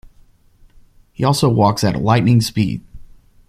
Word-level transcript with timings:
He 1.13 1.23
also 1.23 1.47
walks 1.47 1.83
at 1.83 1.93
a 1.93 1.99
lightning 1.99 2.41
speed. 2.41 2.81